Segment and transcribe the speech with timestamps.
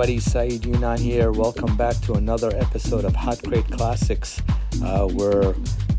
[0.00, 0.20] everybody?
[0.20, 1.32] Saeed Younan here.
[1.32, 4.40] Welcome back to another episode of Hot Crate Classics.
[4.80, 5.56] Uh, we're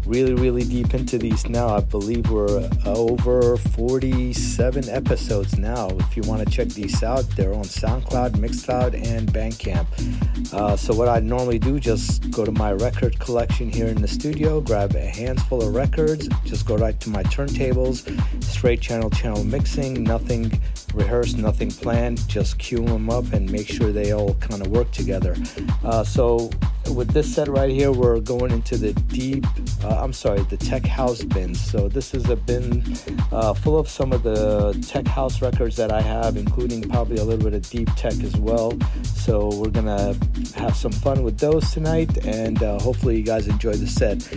[0.09, 1.67] really, really deep into these now.
[1.67, 5.87] I believe we're over 47 episodes now.
[5.89, 9.85] If you want to check these out, they're on SoundCloud, Mixcloud, and Bandcamp.
[10.51, 14.07] Uh, so, what I normally do, just go to my record collection here in the
[14.07, 18.03] studio, grab a handful of records, just go right to my turntables,
[18.43, 20.59] straight channel, channel mixing, nothing
[20.95, 24.89] rehearsed, nothing planned, just cue them up and make sure they all kind of work
[24.91, 25.35] together.
[25.83, 26.49] Uh, so
[26.93, 29.45] with this set right here, we're going into the deep,
[29.83, 31.59] uh, I'm sorry, the tech house bins.
[31.59, 32.83] So this is a bin
[33.31, 37.23] uh, full of some of the tech house records that I have, including probably a
[37.23, 38.77] little bit of deep tech as well.
[39.03, 40.15] So we're gonna
[40.55, 44.27] have some fun with those tonight, and uh, hopefully you guys enjoy the set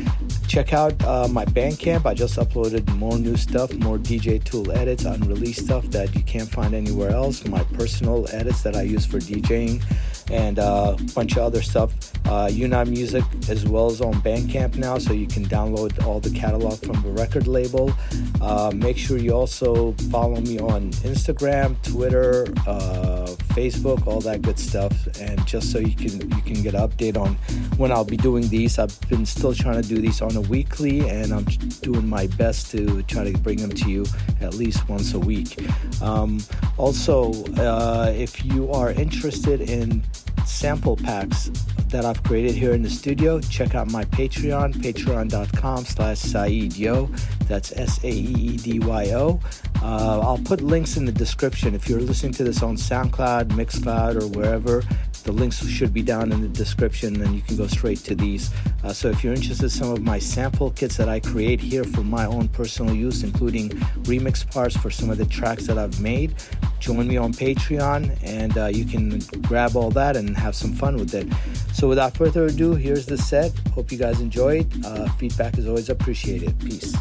[0.53, 2.05] check out uh, my Bandcamp.
[2.05, 6.49] I just uploaded more new stuff, more DJ Tool edits, unreleased stuff that you can't
[6.49, 7.47] find anywhere else.
[7.47, 9.83] My personal edits that I use for DJing
[10.31, 11.93] and uh, a bunch of other stuff.
[12.27, 12.51] Uh,
[12.87, 17.01] Music as well as on Bandcamp now, so you can download all the catalog from
[17.03, 17.93] the record label.
[18.41, 24.59] Uh, make sure you also follow me on Instagram, Twitter, uh, Facebook, all that good
[24.59, 27.35] stuff, and just so you can you can get an update on
[27.77, 28.79] when I'll be doing these.
[28.79, 31.45] I've been still trying to do these on a weekly, and I'm
[31.83, 34.07] doing my best to try to bring them to you
[34.41, 35.59] at least once a week.
[36.01, 36.41] Um,
[36.79, 40.03] also, uh, if you are interested in
[40.47, 41.51] sample packs
[41.89, 47.09] that I've created here in the studio, check out my Patreon, patreon.com slash Saeedyo.
[47.47, 49.41] That's S-A-E-E-D-Y-O.
[49.83, 51.75] Uh, I'll put links in the description.
[51.75, 54.83] If you're listening to this on SoundCloud, Mixcloud, or wherever,
[55.25, 58.51] the links should be down in the description and you can go straight to these.
[58.83, 61.85] Uh, so if you're interested in some of my sample kits that I create here
[61.85, 63.71] for my own personal use, including
[64.05, 66.35] remix parts for some of the tracks that I've made,
[66.83, 70.97] join me on Patreon and uh, you can grab all that and have some fun
[70.97, 71.27] with it.
[71.73, 73.57] So without further ado, here's the set.
[73.73, 74.67] Hope you guys enjoyed.
[74.85, 76.59] Uh, feedback is always appreciated.
[76.59, 76.93] Peace.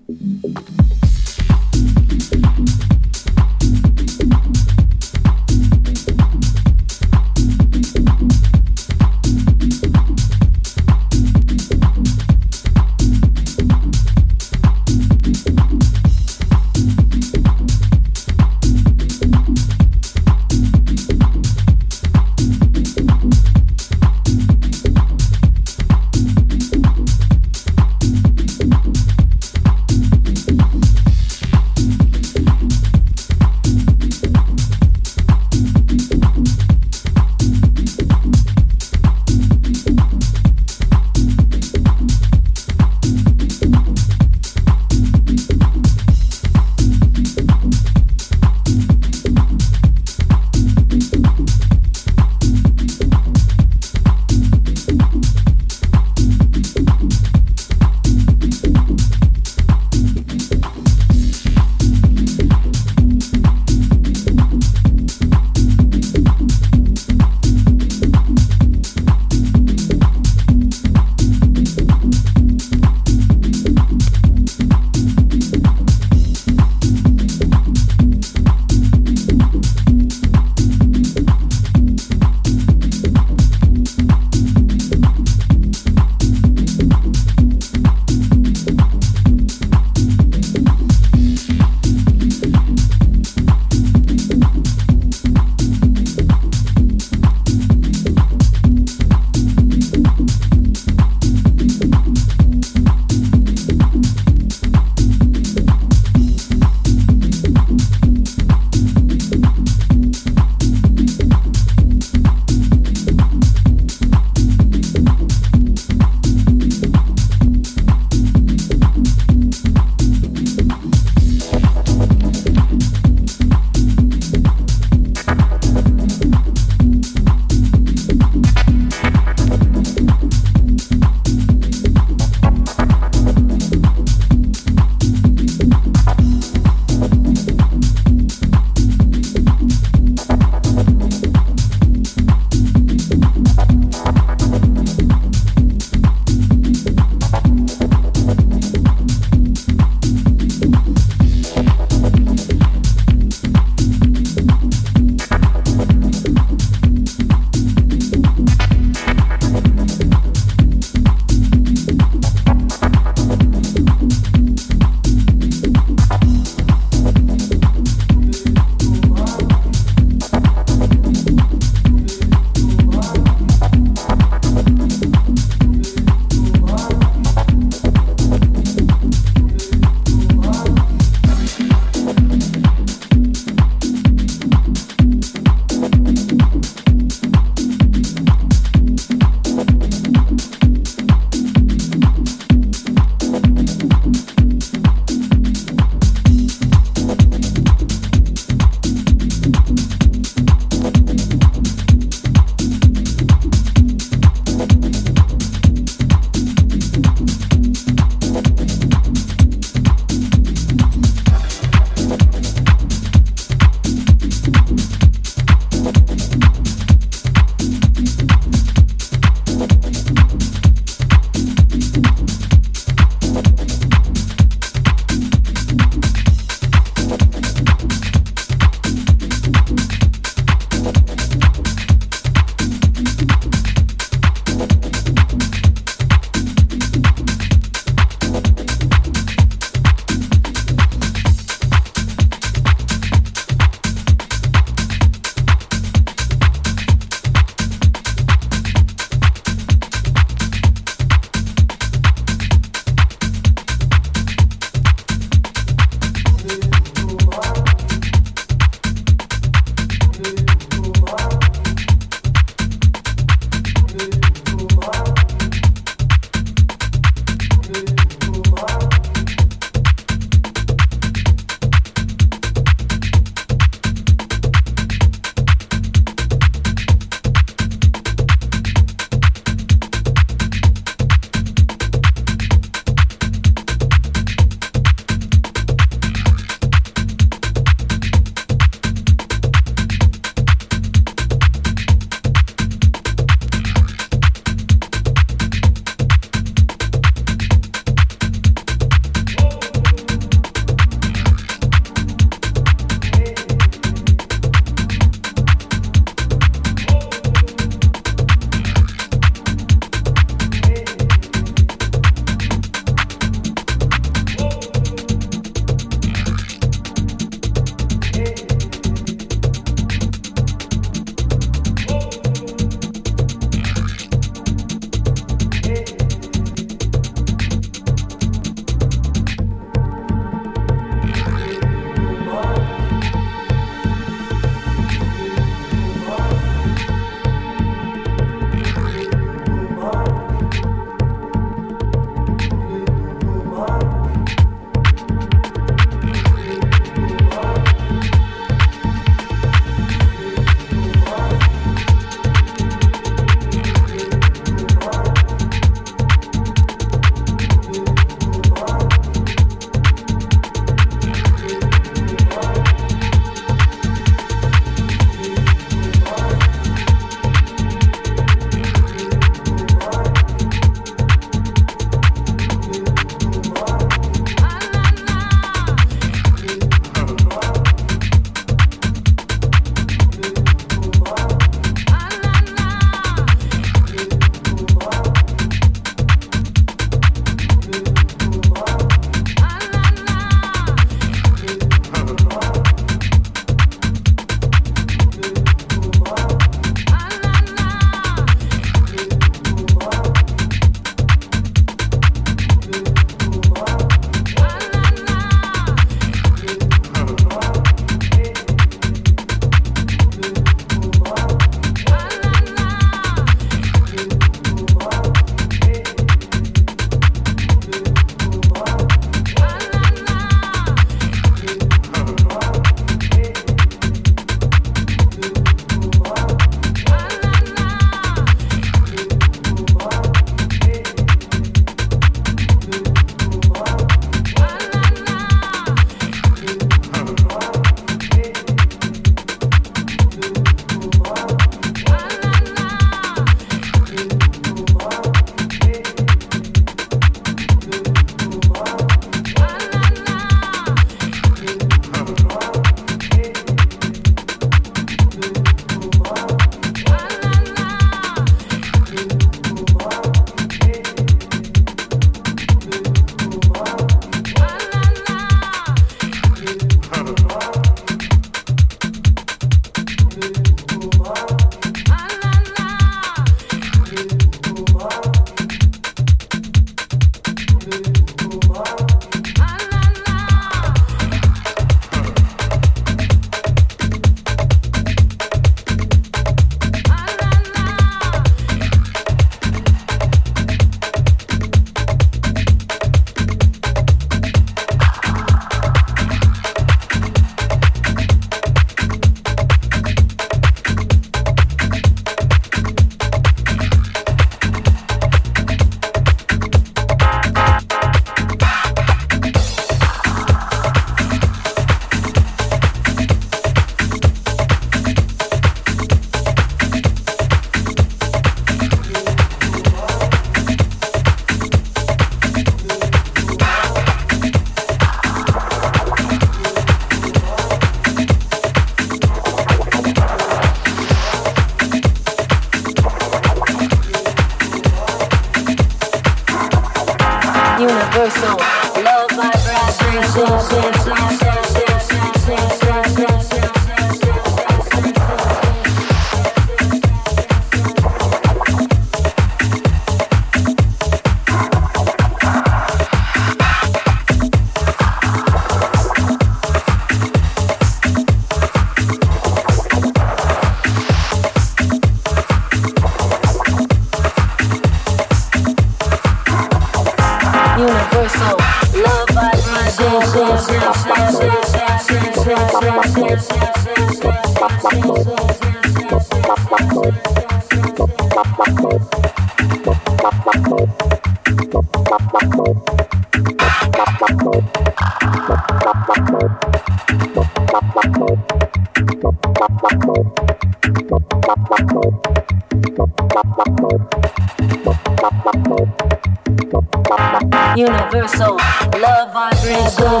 [597.60, 598.36] universal
[598.80, 600.00] love vibration.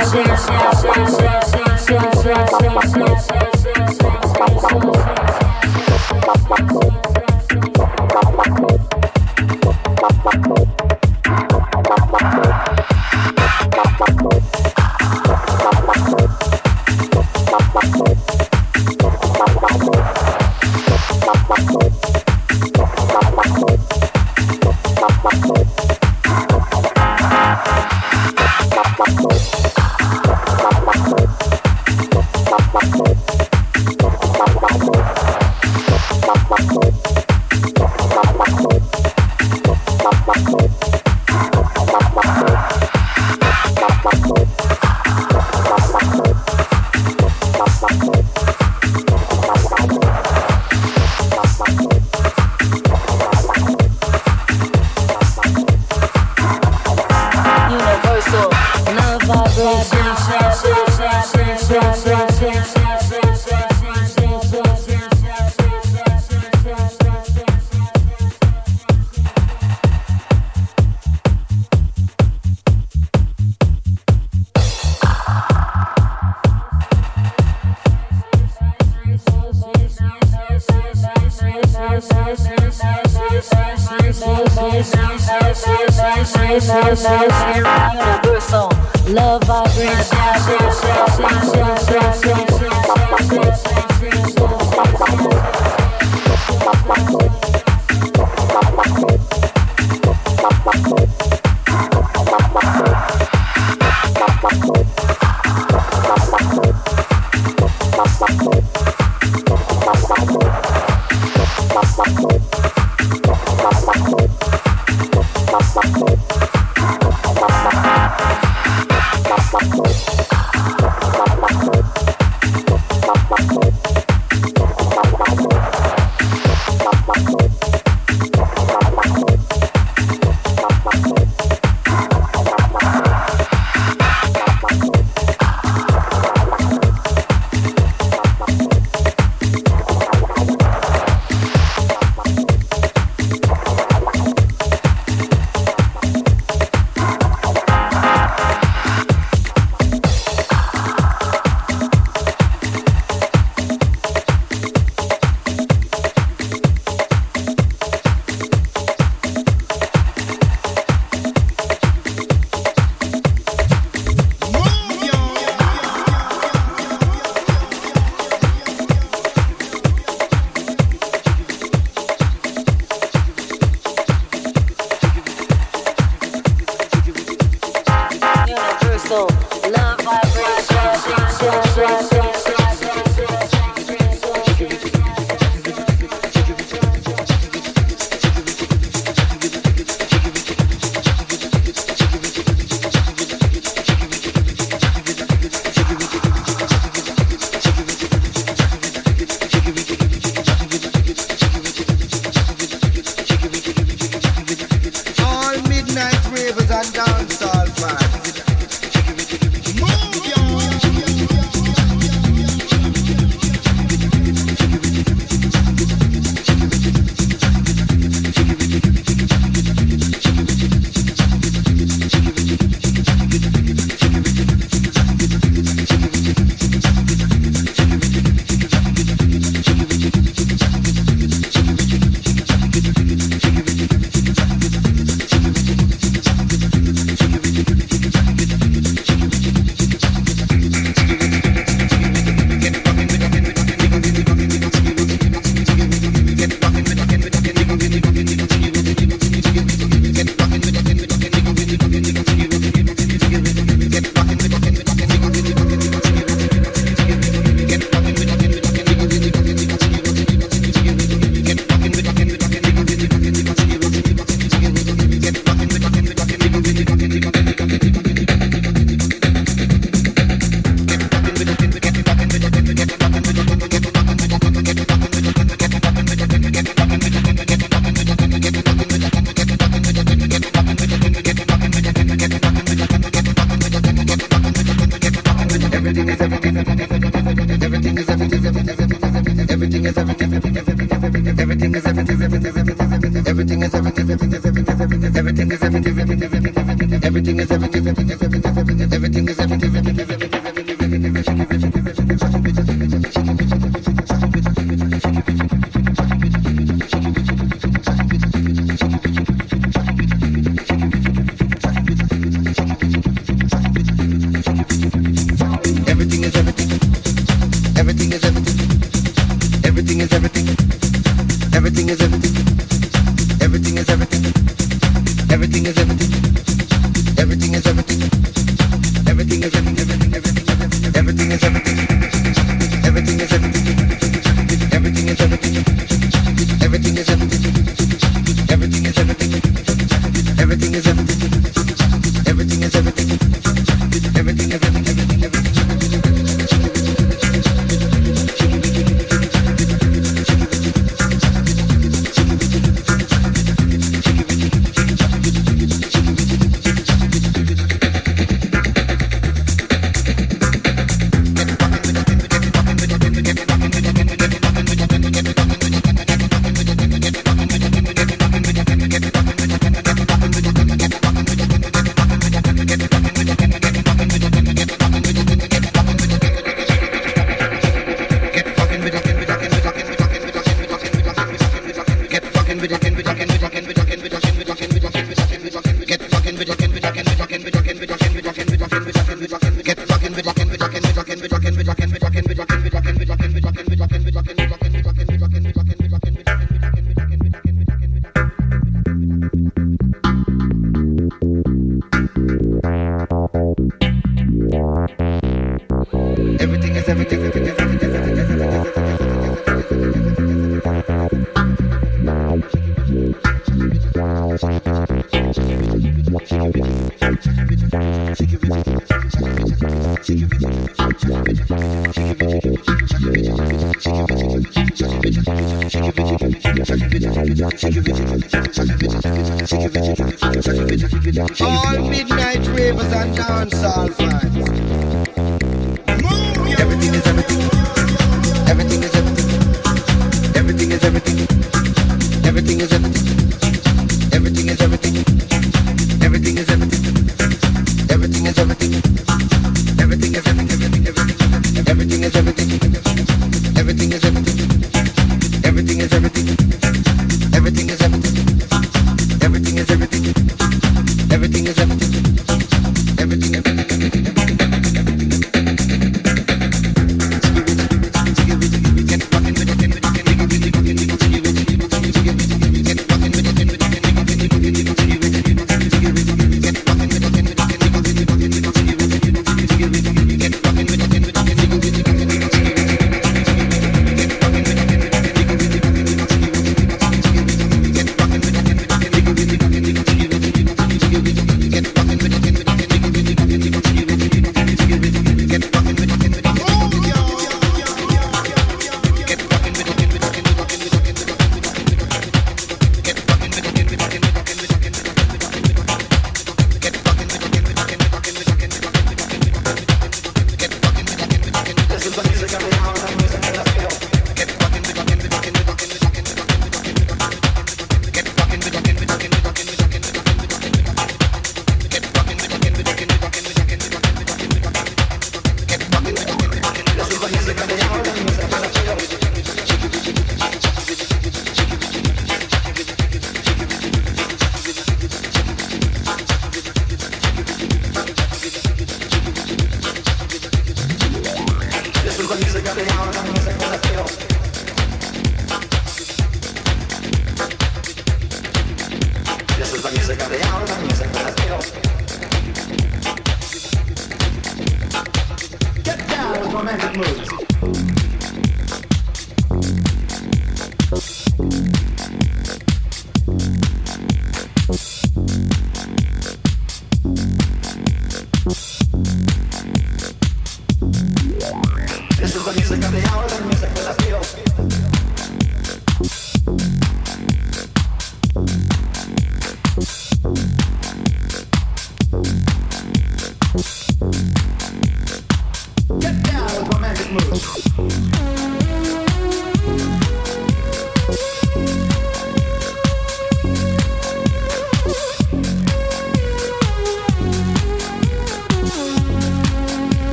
[431.40, 434.69] All midnight ravers and dancehall fine.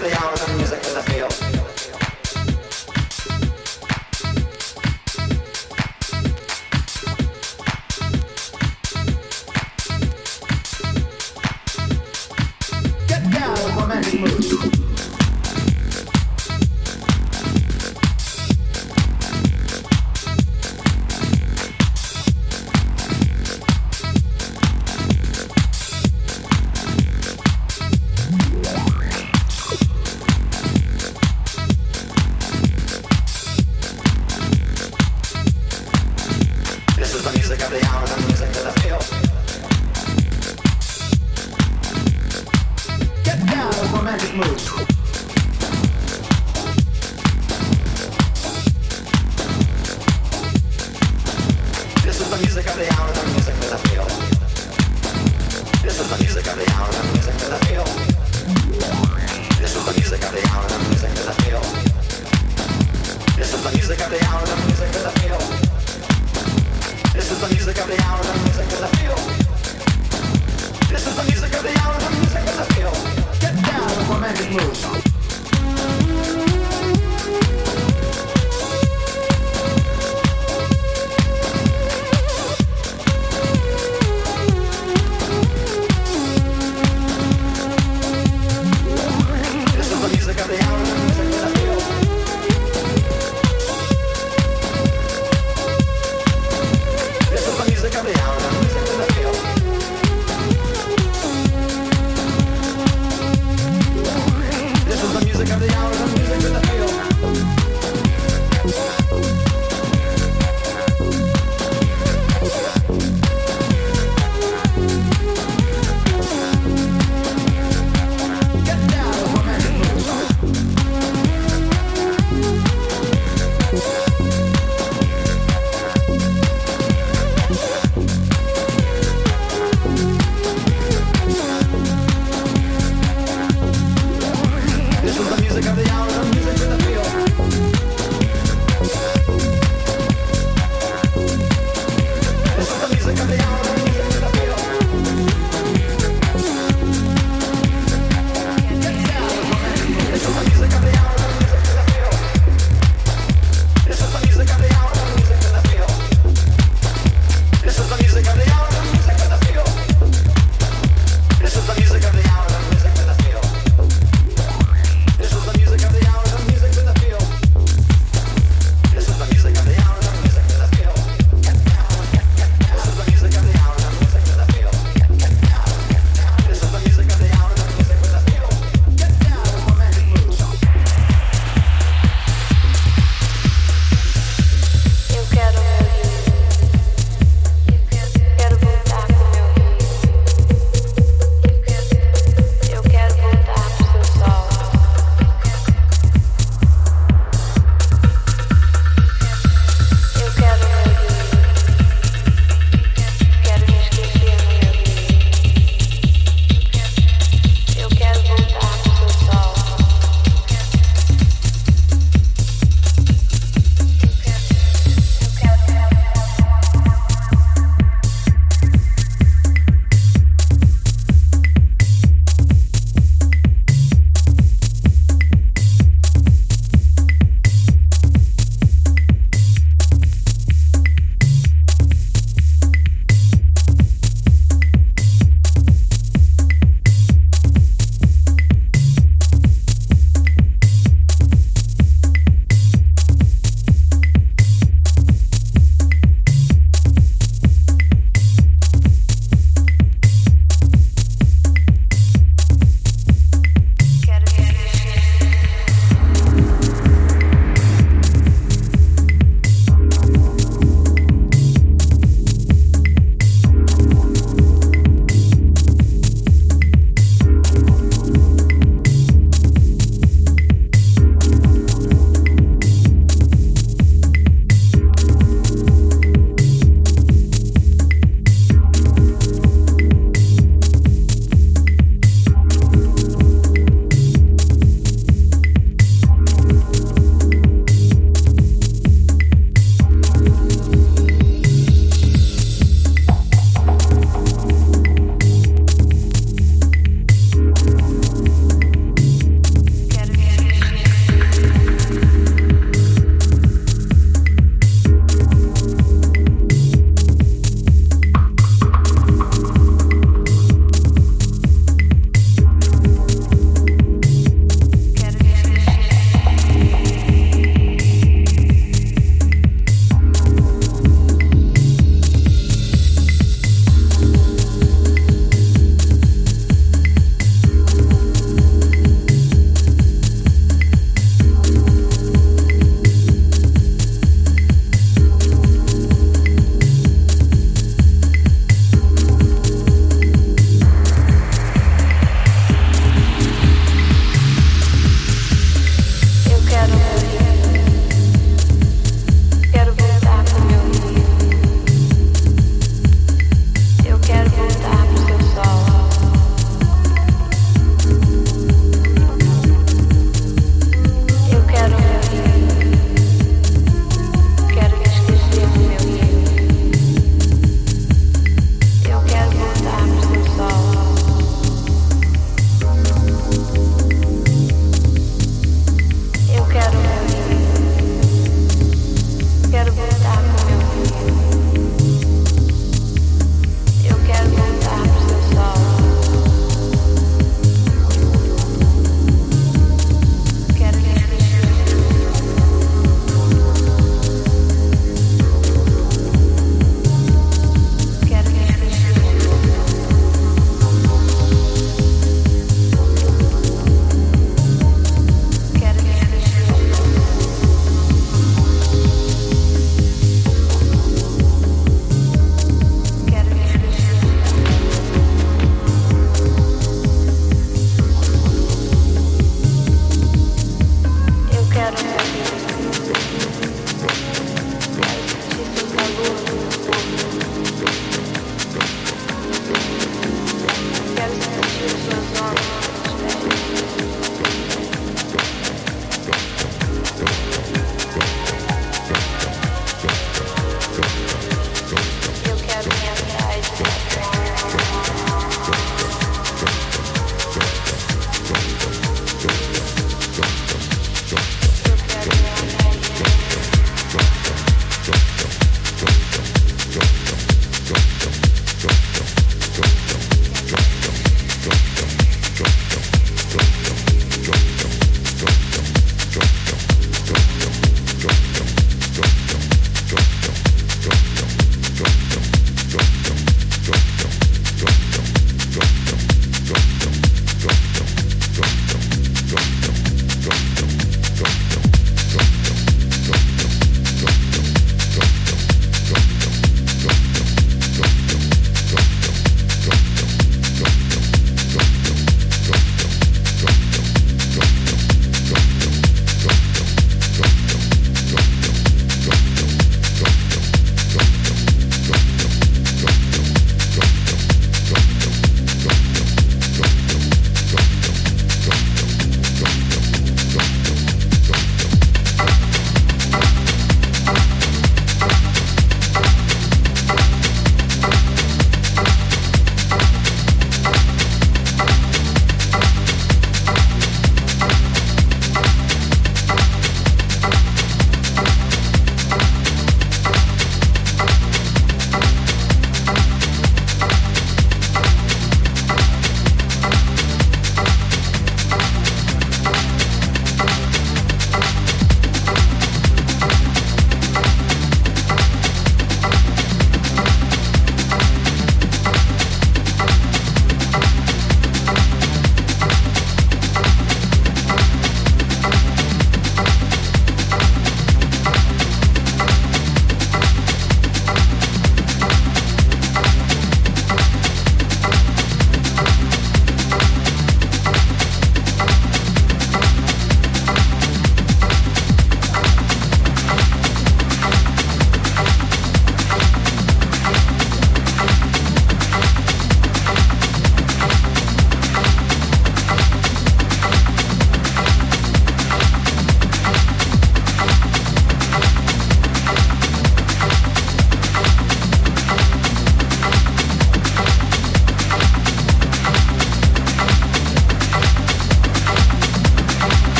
[0.00, 0.59] This